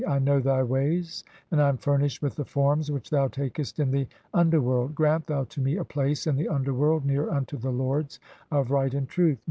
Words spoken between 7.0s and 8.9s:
near unto "the lords of (4)